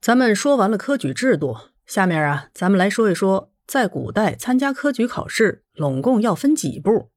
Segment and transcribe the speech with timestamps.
[0.00, 7.10] 咱们说完了科举制度，下面啊，咱们来说一说，在古代参加科举考试，拢共要分几步。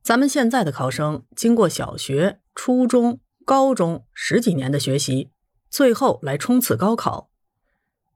[0.00, 5.32] 咱们现在的考生经过小学、初中、高中十几年的学习，
[5.68, 7.30] 最后来冲刺高考。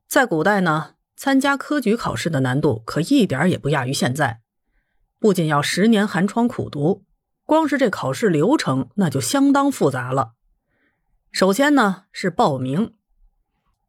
[0.06, 4.42] 在古代呢，参加科举考试的难度可一点也不亚于现在，
[5.18, 7.04] 不仅要十年寒窗苦读，
[7.44, 10.34] 光是这考试流程那就相当复杂了。
[11.32, 12.92] 首先呢是报名。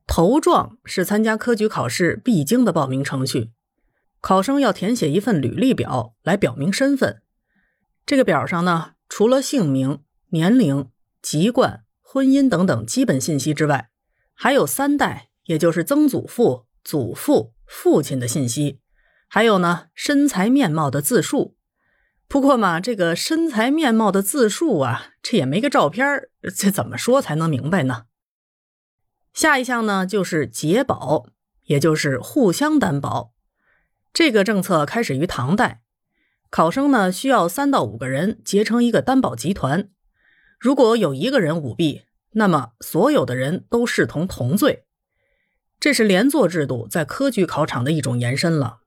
[0.08, 3.52] 头状是参加科举考试必经的报名程序，
[4.22, 7.22] 考生要填写一份履历表来表明身份。
[8.06, 10.00] 这个表上呢，除了姓名、
[10.30, 10.90] 年龄、
[11.22, 13.90] 籍贯、婚姻等等基本信息之外，
[14.34, 18.80] 还有三代，也就是曾祖父、祖父、父亲的信息，
[19.28, 21.58] 还有呢身材面貌的自述。
[22.30, 28.06] 不过嘛，这个身材面貌的自述啊，这也没个照片这怎么说才能明白呢？
[29.38, 31.28] 下一项呢，就是结保，
[31.66, 33.36] 也就是互相担保。
[34.12, 35.84] 这个政策开始于唐代，
[36.50, 39.92] 考生呢需要三到五个人结成一个担保集团。
[40.60, 44.86] 如果有一个人舞弊，那么所有的人都视同同罪。
[45.80, 48.80] 这是连坐制度在科举考场的一种延伸了。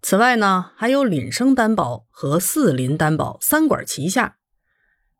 [0.00, 4.36] 此外呢，还有廪生担保和四邻担保三管齐下。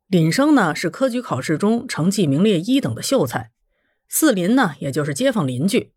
[0.08, 3.51] 廪生呢是科举考试中成绩名列一等的秀才。
[4.12, 5.94] 四邻呢，也就是街坊邻居。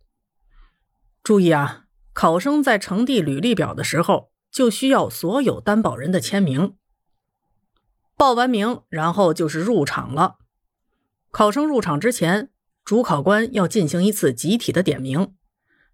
[1.23, 6.75] 注意啊，考生在呈递履历表的时候，就需要所有担保人的签名。
[8.15, 10.35] 报完名，然后就是入场了。
[11.31, 12.51] 考生入场之前，
[12.85, 15.33] 主考官要进行一次集体的点名，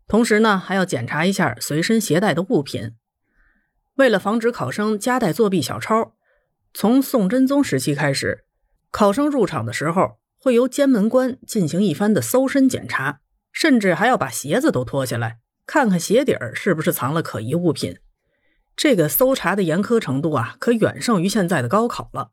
[0.06, 2.95] 同时呢，还要检查一下随身携带的物品。
[3.95, 6.17] 为了防止考生夹带作弊小抄，
[6.73, 8.44] 从宋真宗时期开始，
[8.92, 10.20] 考生入场的时候。
[10.42, 13.20] 会由监门官进行一番的搜身检查，
[13.52, 17.98] 甚至还要把鞋子都脱下来，看看鞋底儿是不是藏了可疑物品。
[18.77, 22.32] 这个搜查的严苛程度啊，可远胜于现在的高考了。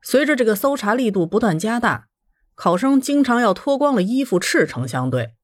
[0.00, 2.06] 随着这个搜查力度不断加大，
[2.54, 5.34] 考生经常要脱光了衣服赤诚相对。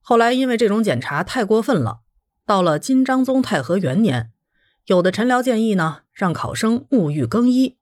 [0.00, 2.00] 后来因为这种检查太过分了，
[2.44, 4.32] 到了金章宗太和元年，
[4.86, 7.78] 有的臣僚建议呢，让考生沐浴更衣。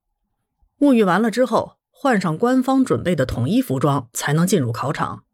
[0.79, 1.76] 沐浴完了之后。
[1.99, 5.25] 换上官方准备的统一服装才能进入考场，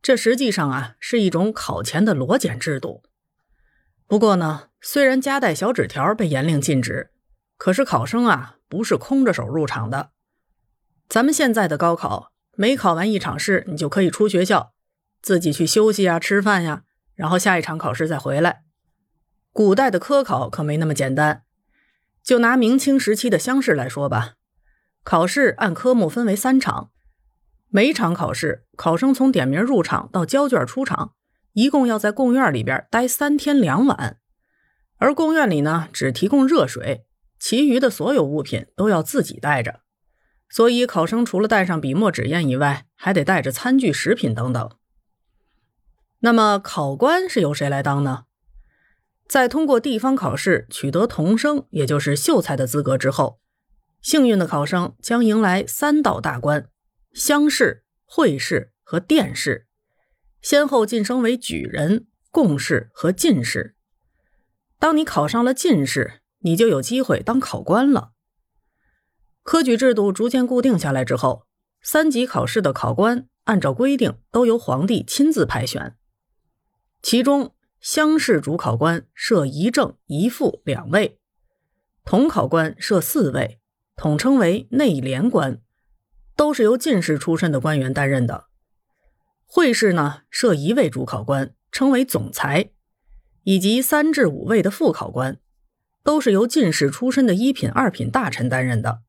[0.00, 3.02] 这实际上啊是一种考前的裸检制度。
[4.06, 7.10] 不过呢，虽然夹带小纸条被严令禁止，
[7.56, 10.10] 可是考生啊不是空着手入场的。
[11.08, 14.72] 咱们现在的高考，每考完一场试，你就可以出学校，
[15.20, 16.84] 自己去休息啊、吃饭呀，
[17.16, 18.62] 然后下一场考试再回来。
[19.52, 21.42] 古代的科考可没那么简单，
[22.22, 24.34] 就拿明清时期的乡试来说吧。
[25.08, 26.90] 考试按科目分为三场，
[27.68, 31.14] 每场考试，考生从点名入场到交卷出场，
[31.54, 34.18] 一共要在贡院里边待三天两晚。
[34.98, 37.06] 而贡院里呢，只提供热水，
[37.38, 39.80] 其余的所有物品都要自己带着。
[40.50, 44.70] 所以，考生除了带上笔墨纸砚以外，还得带着餐具、食品等等。
[46.18, 48.24] 那么，考官是由谁来当呢？
[49.26, 53.40] 在通过地方考试取得童生，也就是秀才的资格之后。
[54.00, 56.68] 幸运的考生将迎来三道大关：
[57.12, 59.66] 乡试、会试和殿试，
[60.40, 63.74] 先后晋升为举人、贡士和进士。
[64.78, 68.12] 当你考上了进士，你就有机会当考官了。
[69.42, 71.46] 科举制度逐渐固定下来之后，
[71.82, 75.96] 三级考试的考官按照规定都由皇帝亲自派选，
[77.02, 81.18] 其中乡试主考官设一正一副两位，
[82.04, 83.60] 同考官设四位。
[83.98, 85.60] 统称为内联官，
[86.36, 88.44] 都是由进士出身的官员担任的。
[89.44, 92.70] 会试呢设一位主考官，称为总裁，
[93.42, 95.40] 以及三至五位的副考官，
[96.04, 99.00] 都是由进士出身的一品、二品大臣担任的。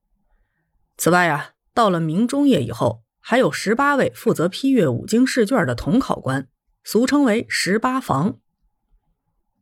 [0.98, 6.48] 此外啊，到了明中叶以后，还有十八位负责批阅五经试卷的统考官，
[6.84, 8.40] 俗称为十八房。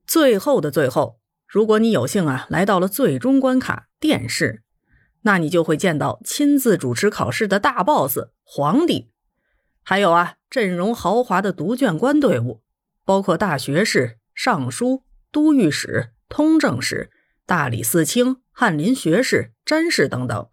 [0.05, 4.63] 最后的最后，如果你有幸啊来到了最终关卡殿试。
[5.27, 9.09] 那你就会见到亲自主持考试的大 boss 皇帝，
[9.83, 12.61] 还有啊阵容豪华的读卷官队伍，
[13.03, 17.11] 包括大学士、尚书、都御史、通政使、
[17.45, 20.47] 大理寺卿、翰林学士、詹事等等。